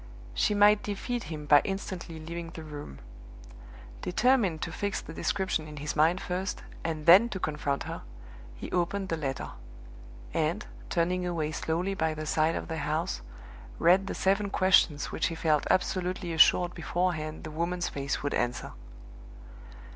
She 0.33 0.55
might 0.55 0.81
defeat 0.81 1.25
him 1.25 1.45
by 1.45 1.61
instantly 1.63 2.19
leaving 2.19 2.49
the 2.49 2.63
room. 2.63 2.97
Determined 4.01 4.63
to 4.63 4.71
fix 4.71 4.99
the 4.99 5.13
description 5.13 5.67
in 5.67 5.77
his 5.77 5.95
mind 5.95 6.19
first, 6.19 6.63
and 6.83 7.05
then 7.05 7.29
to 7.29 7.39
confront 7.39 7.83
her, 7.83 8.01
he 8.55 8.71
opened 8.71 9.09
the 9.09 9.15
letter; 9.15 9.51
and, 10.33 10.65
turning 10.89 11.27
away 11.27 11.51
slowly 11.51 11.93
by 11.93 12.15
the 12.15 12.25
side 12.25 12.55
of 12.55 12.67
the 12.67 12.77
house, 12.77 13.21
read 13.77 14.07
the 14.07 14.15
seven 14.15 14.49
questions 14.49 15.11
which 15.11 15.27
he 15.27 15.35
felt 15.35 15.67
absolutely 15.69 16.33
assured 16.33 16.73
beforehand 16.73 17.43
the 17.43 17.51
woman's 17.51 17.87
face 17.89 18.23
would 18.23 18.33
answer. 18.33 18.71